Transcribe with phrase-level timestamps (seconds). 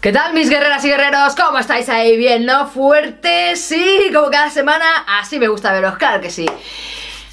[0.00, 1.34] ¿Qué tal mis guerreras y guerreros?
[1.36, 2.16] ¿Cómo estáis ahí?
[2.16, 2.66] ¿Bien, no?
[2.66, 3.60] ¿Fuertes?
[3.60, 4.86] Sí, como cada semana.
[5.06, 6.46] Así me gusta veros, claro que sí.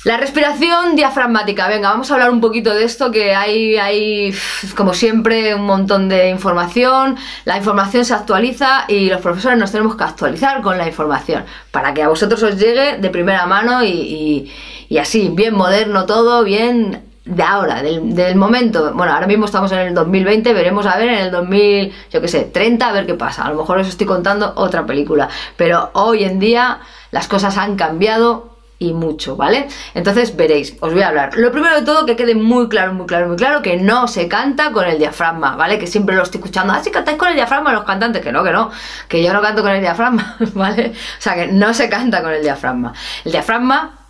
[0.03, 1.69] La respiración diafragmática.
[1.69, 4.35] Venga, vamos a hablar un poquito de esto, que hay, hay,
[4.75, 7.15] como siempre, un montón de información.
[7.45, 11.93] La información se actualiza y los profesores nos tenemos que actualizar con la información para
[11.93, 14.51] que a vosotros os llegue de primera mano y,
[14.99, 18.93] así, bien moderno todo, bien de ahora, del, momento.
[18.93, 22.27] Bueno, ahora mismo estamos en el 2020, veremos a ver en el 2000, yo qué
[22.27, 23.43] sé, 30, a ver qué pasa.
[23.43, 26.79] A lo mejor os estoy contando otra película, pero hoy en día
[27.11, 29.67] las cosas han cambiado y mucho, ¿vale?
[29.95, 31.35] Entonces veréis, os voy a hablar.
[31.35, 34.27] Lo primero de todo, que quede muy claro, muy claro, muy claro, que no se
[34.27, 35.79] canta con el diafragma, ¿vale?
[35.79, 38.43] Que siempre lo estoy escuchando, ah, si cantáis con el diafragma los cantantes, que no,
[38.43, 38.69] que no,
[39.07, 40.91] que yo no canto con el diafragma, ¿vale?
[40.91, 42.93] O sea, que no se canta con el diafragma.
[43.25, 44.06] El diafragma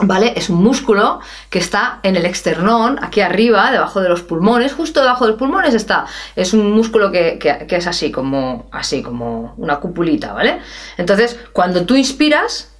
[0.00, 0.32] ¿Vale?
[0.36, 5.00] Es un músculo que está en el externón, aquí arriba, debajo de los pulmones, justo
[5.00, 6.06] debajo de los pulmones está.
[6.34, 10.60] Es un músculo que, que es así, como, así, como una cupulita, ¿vale?
[10.96, 12.72] Entonces, cuando tú inspiras,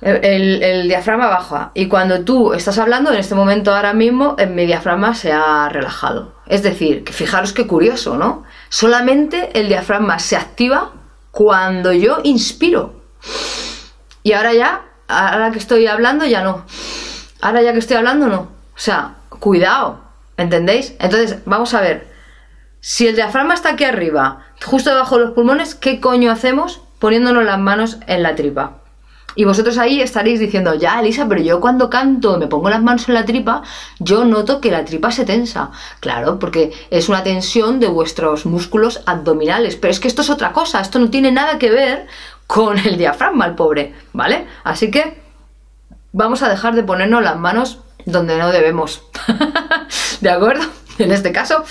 [0.00, 1.70] el, diafragma baja.
[1.74, 6.34] Y cuando tú estás hablando, en este momento ahora mismo, mi diafragma se ha relajado.
[6.46, 8.44] Es decir, que fijaros qué curioso, ¿no?
[8.68, 10.92] Solamente el diafragma se activa
[11.30, 12.94] cuando yo inspiro.
[14.26, 16.64] Y ahora ya, ahora que estoy hablando, ya no.
[17.40, 18.40] Ahora ya que estoy hablando, no.
[18.40, 20.00] O sea, cuidado,
[20.36, 20.96] ¿entendéis?
[20.98, 22.08] Entonces, vamos a ver.
[22.80, 27.44] Si el diafragma está aquí arriba, justo debajo de los pulmones, ¿qué coño hacemos poniéndonos
[27.44, 28.78] las manos en la tripa?
[29.36, 33.06] Y vosotros ahí estaréis diciendo, ya, Elisa, pero yo cuando canto me pongo las manos
[33.08, 33.62] en la tripa,
[34.00, 35.70] yo noto que la tripa se tensa.
[36.00, 39.76] Claro, porque es una tensión de vuestros músculos abdominales.
[39.76, 42.06] Pero es que esto es otra cosa, esto no tiene nada que ver
[42.46, 44.46] con el diafragma, el pobre, ¿vale?
[44.64, 45.20] Así que
[46.12, 49.02] vamos a dejar de ponernos las manos donde no debemos.
[50.20, 50.64] ¿De acuerdo?
[50.98, 51.62] En este caso,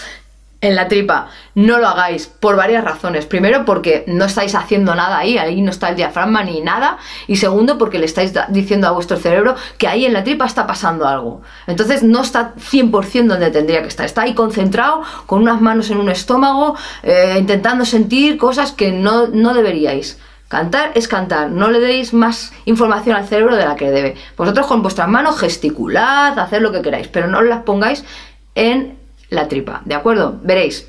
[0.66, 1.28] en la tripa.
[1.54, 3.26] No lo hagáis por varias razones.
[3.26, 6.98] Primero, porque no estáis haciendo nada ahí, ahí no está el diafragma ni nada.
[7.28, 10.68] Y segundo, porque le estáis diciendo a vuestro cerebro que ahí en la tripa está
[10.68, 11.42] pasando algo.
[11.68, 14.06] Entonces no está 100% donde tendría que estar.
[14.06, 19.28] Está ahí concentrado, con unas manos en un estómago, eh, intentando sentir cosas que no,
[19.28, 20.20] no deberíais.
[20.48, 24.16] Cantar es cantar, no le deis más información al cerebro de la que debe.
[24.38, 28.06] Vosotros con vuestras manos gesticulad, haced lo que queráis, pero no las pongáis
[28.54, 28.96] en
[29.30, 30.40] la tripa, ¿de acuerdo?
[30.44, 30.88] Veréis.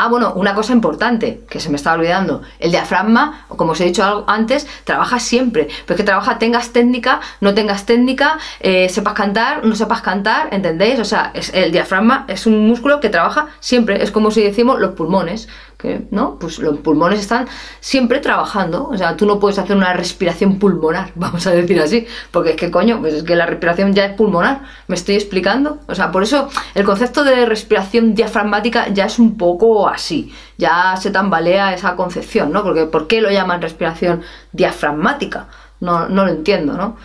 [0.00, 2.42] Ah, bueno, una cosa importante que se me estaba olvidando.
[2.60, 5.66] El diafragma, como os he dicho antes, trabaja siempre.
[5.86, 10.54] Pero es que trabaja, tengas técnica, no tengas técnica, eh, sepas cantar, no sepas cantar,
[10.54, 11.00] ¿entendéis?
[11.00, 14.00] O sea, es, el diafragma es un músculo que trabaja siempre.
[14.00, 15.48] Es como si decimos los pulmones
[15.78, 16.38] que, ¿no?
[16.40, 17.46] Pues los pulmones están
[17.80, 22.06] siempre trabajando, o sea, tú no puedes hacer una respiración pulmonar, vamos a decir así,
[22.32, 25.78] porque es que coño, pues es que la respiración ya es pulmonar, me estoy explicando,
[25.86, 30.96] o sea, por eso el concepto de respiración diafragmática ya es un poco así, ya
[30.96, 32.62] se tambalea esa concepción, ¿no?
[32.62, 34.22] Porque ¿por qué lo llaman respiración
[34.52, 35.48] diafragmática?
[35.80, 36.96] No, no lo entiendo, ¿no?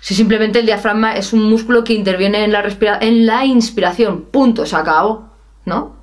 [0.00, 2.64] Si simplemente el diafragma es un músculo que interviene en la,
[3.00, 5.30] en la inspiración, punto, se acabó,
[5.64, 5.96] ¿no?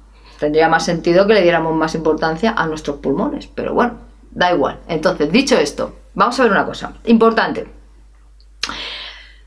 [0.44, 3.94] tendría más sentido que le diéramos más importancia a nuestros pulmones, pero bueno,
[4.32, 4.80] da igual.
[4.90, 7.66] Entonces, dicho esto, vamos a ver una cosa importante.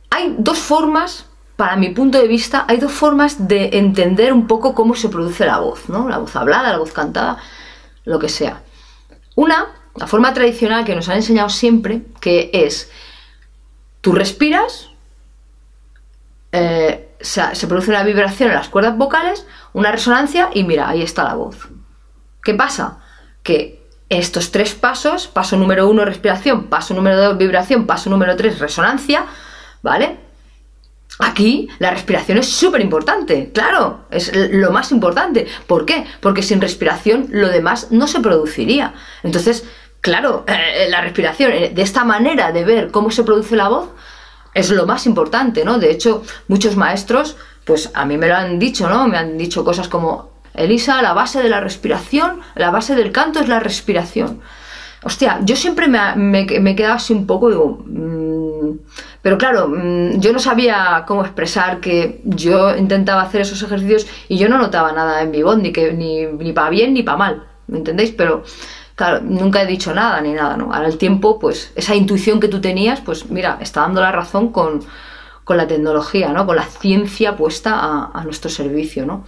[0.09, 4.75] Hay dos formas, para mi punto de vista, hay dos formas de entender un poco
[4.75, 6.09] cómo se produce la voz, ¿no?
[6.09, 7.39] La voz hablada, la voz cantada,
[8.05, 8.62] lo que sea.
[9.34, 12.91] Una, la forma tradicional que nos han enseñado siempre, que es,
[14.03, 14.91] tú respiras,
[16.53, 21.25] eh, se produce una vibración en las cuerdas vocales, una resonancia y mira, ahí está
[21.25, 21.69] la voz.
[22.44, 22.99] ¿Qué pasa?
[23.43, 28.58] Que estos tres pasos, paso número uno respiración, paso número dos vibración, paso número tres
[28.58, 29.25] resonancia,
[29.82, 30.25] ¿vale?
[31.19, 35.47] Aquí la respiración es súper importante, claro, es lo más importante.
[35.67, 36.05] ¿Por qué?
[36.21, 38.93] Porque sin respiración lo demás no se produciría.
[39.23, 39.65] Entonces,
[40.03, 43.89] claro, eh, la respiración, eh, de esta manera de ver cómo se produce la voz,
[44.53, 45.79] es lo más importante, ¿no?
[45.79, 49.09] De hecho, muchos maestros, pues a mí me lo han dicho, ¿no?
[49.09, 53.41] Me han dicho cosas como, Elisa, la base de la respiración, la base del canto
[53.41, 54.41] es la respiración.
[55.06, 58.70] Hostia, yo siempre me, me, me he quedado así un poco, digo, mm,
[59.23, 64.37] pero claro, mm, yo no sabía cómo expresar que yo intentaba hacer esos ejercicios y
[64.37, 67.47] yo no notaba nada en mi voz, ni, ni, ni para bien ni para mal,
[67.69, 68.11] ¿me entendéis?
[68.11, 68.43] Pero
[68.97, 70.73] claro, nunca he dicho nada ni nada, ¿no?
[70.73, 74.49] Ahora el tiempo, pues esa intuición que tú tenías, pues mira, está dando la razón
[74.50, 74.82] con,
[75.44, 76.47] con la tecnología, ¿no?
[76.47, 79.25] Con la ciencia puesta a nuestro servicio, ¿no?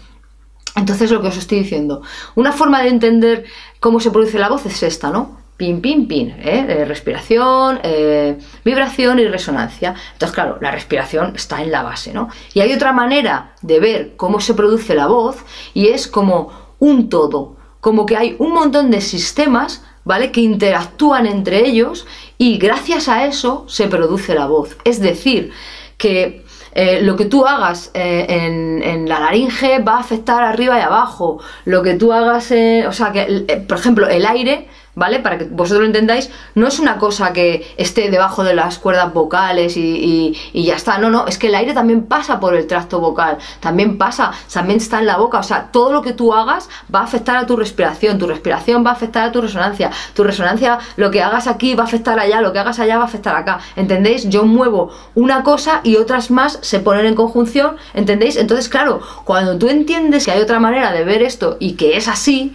[0.74, 2.02] Entonces lo que os estoy diciendo,
[2.34, 3.44] una forma de entender
[3.78, 5.37] cómo se produce la voz es esta, ¿no?
[5.58, 6.84] Pin, pin, pin, ¿eh?
[6.86, 9.92] respiración, eh, vibración y resonancia.
[10.12, 12.28] Entonces, claro, la respiración está en la base, ¿no?
[12.54, 15.38] Y hay otra manera de ver cómo se produce la voz
[15.74, 20.30] y es como un todo, como que hay un montón de sistemas, ¿vale?
[20.30, 22.06] Que interactúan entre ellos
[22.38, 24.76] y gracias a eso se produce la voz.
[24.84, 25.50] Es decir,
[25.96, 30.82] que eh, lo que tú hagas eh, en, la laringe va a afectar arriba y
[30.82, 31.40] abajo.
[31.64, 35.20] Lo que tú hagas, o sea, que, por ejemplo, el aire ¿vale?
[35.20, 39.14] Para que vosotros lo entendáis, no es una cosa que esté debajo de las cuerdas
[39.14, 42.98] vocales y, ya está, no, no, es que el aire también pasa por el tracto
[42.98, 46.68] vocal, también pasa, también está en la boca, o sea, todo lo que tú hagas
[46.92, 50.24] va a afectar a tu respiración, tu respiración va a afectar a tu resonancia, tu
[50.24, 53.06] resonancia, lo que hagas aquí va a afectar allá, lo que hagas allá va a
[53.06, 54.28] afectar acá, ¿entendéis?
[54.28, 58.36] Yo muevo una cosa y otras más se ponen en conjunción, ¿entendéis?
[58.36, 62.08] Entonces, claro, cuando tú entiendes que hay otra manera de ver esto y que es
[62.08, 62.52] así,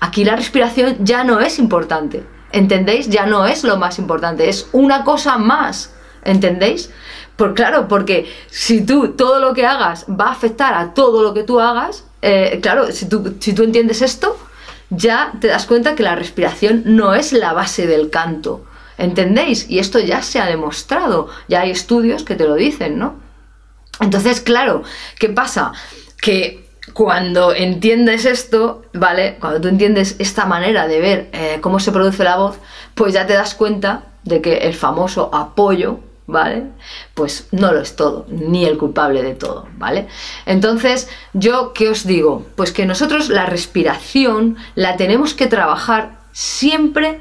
[0.00, 2.24] Aquí la respiración ya no es importante.
[2.52, 3.08] ¿Entendéis?
[3.08, 5.92] Ya no es lo más importante, es una cosa más.
[6.22, 6.90] ¿Entendéis?
[7.36, 11.34] Por claro, porque si tú todo lo que hagas va a afectar a todo lo
[11.34, 14.38] que tú hagas, eh, claro, si tú, si tú entiendes esto,
[14.90, 18.64] ya te das cuenta que la respiración no es la base del canto.
[18.96, 19.68] ¿Entendéis?
[19.68, 23.16] Y esto ya se ha demostrado, ya hay estudios que te lo dicen, ¿no?
[24.00, 24.82] Entonces, claro,
[25.18, 25.72] ¿qué pasa?
[26.20, 29.36] Que cuando entiendes esto, ¿vale?
[29.40, 32.58] Cuando tú entiendes esta manera de ver eh, cómo se produce la voz,
[32.94, 36.64] pues ya te das cuenta de que el famoso apoyo, ¿vale?
[37.14, 40.08] Pues no lo es todo, ni el culpable de todo, ¿vale?
[40.46, 42.46] Entonces, yo, ¿qué os digo?
[42.54, 47.20] Pues que nosotros la respiración la tenemos que trabajar siempre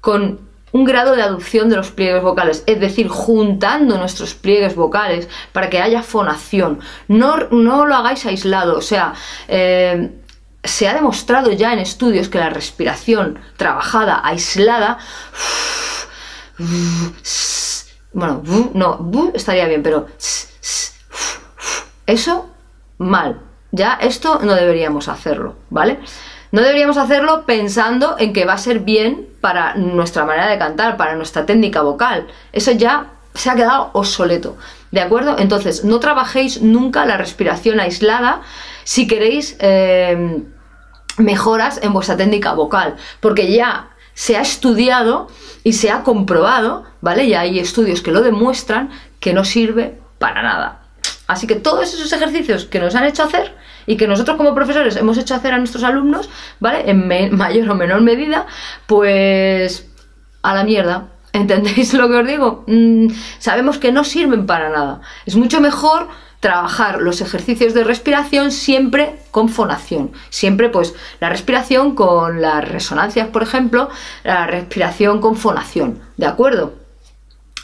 [0.00, 5.28] con un grado de aducción de los pliegues vocales, es decir, juntando nuestros pliegues vocales
[5.52, 6.80] para que haya fonación.
[7.08, 9.14] No, no lo hagáis aislado, o sea,
[9.48, 10.10] eh,
[10.62, 14.98] se ha demostrado ya en estudios que la respiración trabajada, aislada,
[18.12, 18.42] bueno,
[18.74, 20.06] no, estaría bien, pero
[22.06, 22.50] eso
[22.98, 23.42] mal.
[23.72, 26.00] Ya esto no deberíamos hacerlo, ¿vale?
[26.50, 30.96] No deberíamos hacerlo pensando en que va a ser bien para nuestra manera de cantar,
[30.96, 32.26] para nuestra técnica vocal.
[32.52, 34.56] Eso ya se ha quedado obsoleto.
[34.90, 35.36] ¿De acuerdo?
[35.38, 38.42] Entonces, no trabajéis nunca la respiración aislada
[38.84, 40.42] si queréis eh,
[41.16, 45.28] mejoras en vuestra técnica vocal, porque ya se ha estudiado
[45.62, 47.28] y se ha comprobado, ¿vale?
[47.28, 48.90] Ya hay estudios que lo demuestran
[49.20, 50.82] que no sirve para nada.
[51.26, 53.54] Así que todos esos ejercicios que nos han hecho hacer
[53.86, 56.28] y que nosotros como profesores hemos hecho hacer a nuestros alumnos,
[56.58, 56.90] ¿vale?
[56.90, 58.46] En mayor o menor medida,
[58.86, 59.86] pues
[60.42, 61.08] a la mierda.
[61.32, 62.64] ¿Entendéis lo que os digo?
[62.66, 65.00] Mm, sabemos que no sirven para nada.
[65.26, 66.08] Es mucho mejor
[66.40, 70.10] trabajar los ejercicios de respiración siempre con fonación.
[70.30, 73.90] Siempre pues la respiración con las resonancias, por ejemplo,
[74.24, 76.00] la respiración con fonación.
[76.16, 76.74] ¿De acuerdo?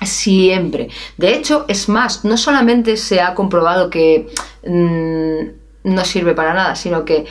[0.03, 0.91] Siempre.
[1.17, 4.29] De hecho, es más, no solamente se ha comprobado que
[4.67, 7.27] mm, no sirve para nada, sino que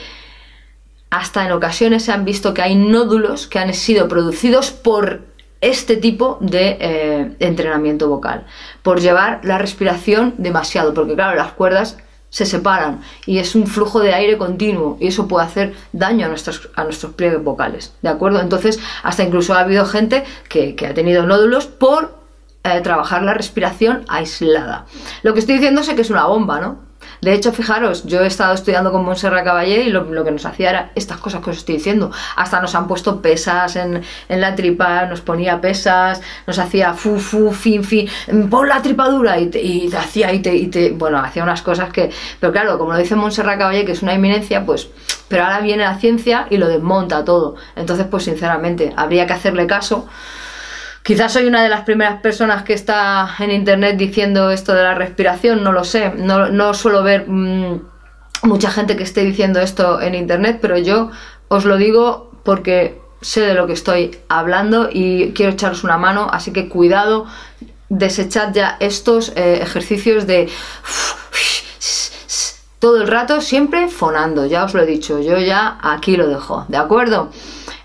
[1.09, 5.21] hasta en ocasiones se han visto que hay nódulos que han sido producidos por
[5.61, 8.45] este tipo de eh, entrenamiento vocal,
[8.81, 11.97] por llevar la respiración demasiado, porque claro, las cuerdas
[12.29, 16.29] se separan y es un flujo de aire continuo y eso puede hacer daño a
[16.29, 18.41] nuestros, a nuestros pliegues vocales, ¿de acuerdo?
[18.41, 22.19] Entonces, hasta incluso ha habido gente que, que ha tenido nódulos por
[22.63, 24.85] eh, trabajar la respiración aislada.
[25.23, 26.84] Lo que estoy diciendo sé que es una bomba, ¿no?
[27.21, 30.69] De hecho, fijaros, yo he estado estudiando con Montserrat Caballé y lo, que nos hacía
[30.69, 32.11] era estas cosas que os estoy diciendo.
[32.35, 37.51] Hasta nos han puesto pesas en, la tripa, nos ponía pesas, nos hacía fu, fu,
[37.51, 38.09] fin, fin,
[38.49, 41.91] pon la tripa dura y te, hacía y te, y te, bueno, hacía unas cosas
[41.91, 44.89] que, pero claro, como lo dice Montserrat Caballé, que es una eminencia, pues,
[45.27, 47.55] pero ahora viene la ciencia y lo desmonta todo.
[47.75, 50.07] Entonces, pues sinceramente, habría que hacerle caso
[51.05, 54.95] Quizás soy una de las primeras personas que está en internet diciendo esto de la
[54.95, 57.79] respiración, no lo sé, no, suelo ver mm,
[58.41, 61.11] mucha gente que esté diciendo esto en internet, pero yo
[61.47, 66.27] os lo digo porque sé de lo que estoy hablando y quiero echaros una mano,
[66.31, 67.27] así que cuidado,
[67.89, 70.49] desechad ya estos eh, ejercicios de
[72.79, 76.65] todo el rato siempre fonando, ya os lo he dicho, yo ya aquí lo dejo,
[76.67, 77.29] ¿de acuerdo?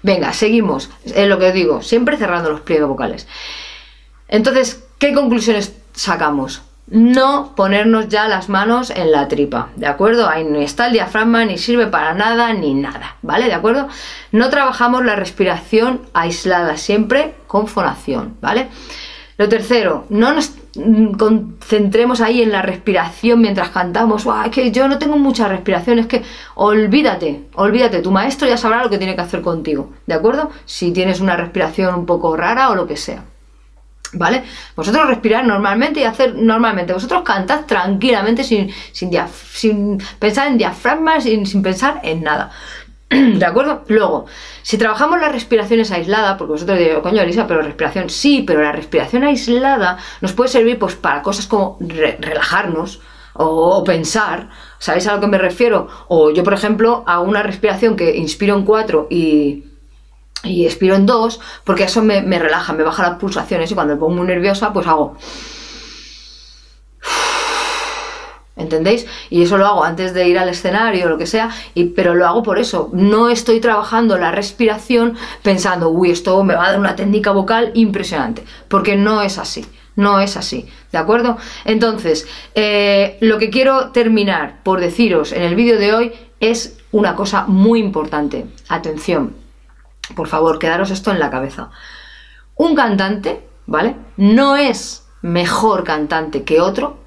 [0.02, 0.90] Venga, seguimos.
[1.04, 3.26] Es lo que os digo, siempre cerrando los pliegues vocales.
[4.28, 6.62] Entonces, ¿qué conclusiones sacamos?
[6.86, 10.28] No ponernos ya las manos en la tripa, ¿de acuerdo?
[10.28, 13.46] Ahí no está el diafragma, ni sirve para nada, ni nada, ¿vale?
[13.46, 13.88] ¿De acuerdo?
[14.32, 18.68] No trabajamos la respiración aislada, siempre con fonación, ¿vale?
[19.36, 20.52] Lo tercero, no nos
[21.18, 24.26] concentremos ahí en la respiración mientras cantamos.
[24.44, 26.22] Es que yo no tengo mucha respiración, es que
[26.54, 30.50] olvídate, olvídate, tu maestro ya sabrá lo que tiene que hacer contigo, ¿de acuerdo?
[30.64, 33.24] Si tienes una respiración un poco rara o lo que sea.
[34.12, 34.42] ¿Vale?
[34.74, 36.92] Vosotros respirar normalmente y hacer normalmente.
[36.92, 39.12] Vosotros cantad tranquilamente sin, sin,
[39.52, 42.50] sin pensar en diafragmas, sin, sin pensar en nada.
[43.38, 43.82] ¿De acuerdo?
[43.88, 44.26] Luego,
[44.62, 48.70] si trabajamos las respiraciones aisladas, porque vosotros diréis, coño, Elisa, pero respiración sí, pero la
[48.70, 53.00] respiración aislada nos puede servir pues para cosas como relajarnos
[53.34, 55.88] o, pensar, ¿sabéis a lo que me refiero?
[56.08, 59.64] O yo, por ejemplo, hago una respiración que inspiro en cuatro y,
[60.44, 63.94] y expiro en dos, porque eso me, me relaja, me baja las pulsaciones y cuando
[63.94, 65.16] me pongo muy nerviosa, pues hago
[68.60, 69.06] ¿entendéis?
[69.30, 72.14] Y eso lo hago antes de ir al escenario o lo que sea, y, pero
[72.14, 72.90] lo hago por eso.
[72.92, 77.72] No estoy trabajando la respiración pensando, uy, esto me va a dar una técnica vocal
[77.74, 79.66] impresionante, porque no es así.
[79.96, 81.36] No es así, ¿de acuerdo?
[81.64, 87.16] Entonces, eh, lo que quiero terminar por deciros en el vídeo de hoy es una
[87.16, 88.46] cosa muy importante.
[88.68, 89.34] Atención,
[90.14, 91.70] por favor, quedaros esto en la cabeza.
[92.54, 93.96] Un cantante, ¿vale?
[94.16, 96.99] No es mejor cantante que otro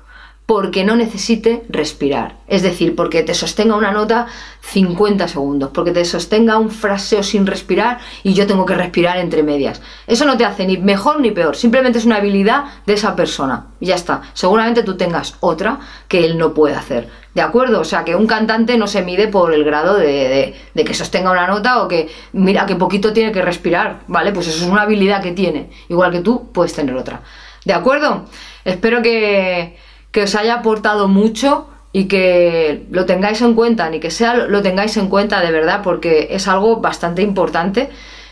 [0.46, 2.36] porque no necesite respirar.
[2.48, 4.28] Es decir, porque te sostenga una nota
[4.62, 9.42] 50 segundos, porque te sostenga un fraseo sin respirar y yo tengo que respirar entre
[9.42, 9.82] medias.
[10.06, 13.68] Eso no te hace ni mejor ni peor, simplemente es una habilidad de esa persona.
[13.80, 14.22] Y ya está.
[14.34, 17.10] Seguramente tú tengas otra que él no puede hacer.
[17.34, 17.80] ¿De acuerdo?
[17.80, 21.32] O sea, que un cantante no se mide por el grado de, de que sostenga
[21.32, 24.34] una nota o que mira que poquito tiene que respirar, ¿vale?
[24.34, 25.72] Pues eso es una habilidad que tiene.
[25.88, 27.22] Igual que tú puedes tener otra.
[27.66, 28.26] ¿De acuerdo?
[28.66, 29.78] Espero que
[30.13, 34.62] que os haya aportado mucho y que lo tengáis en cuenta, ni que sea lo
[34.62, 37.89] tengáis en cuenta de verdad, porque es algo bastante importante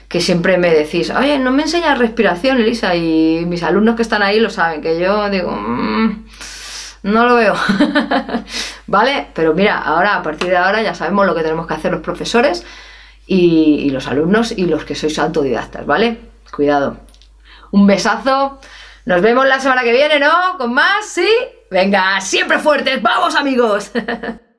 [0.07, 4.21] que siempre me decís, oye, no me enseñas respiración, Elisa, y mis alumnos que están
[4.21, 6.25] ahí lo saben, que yo digo, mm,
[7.03, 7.55] no lo veo,
[8.87, 9.27] ¿vale?
[9.33, 12.01] Pero mira, ahora, a partir de ahora ya sabemos lo que tenemos que hacer los
[12.01, 12.63] profesores
[13.25, 16.19] y, y los alumnos y los que sois autodidactas, ¿vale?
[16.51, 16.97] Cuidado.
[17.71, 18.59] Un besazo.
[19.05, 20.57] Nos vemos la semana que viene, ¿no?
[20.59, 21.27] Con más, ¿sí?
[21.71, 23.01] Venga, siempre fuertes.
[23.01, 23.91] ¡Vamos, amigos!